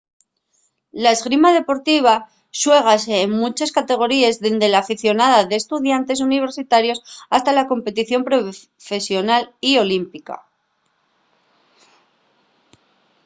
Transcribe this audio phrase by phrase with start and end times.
[1.03, 2.13] la esgrima deportiva
[2.59, 6.99] xuégase en munches categoríes dende l'aficionada d'estudiantes universitarios
[7.35, 10.35] hasta la competición profesional y olímpica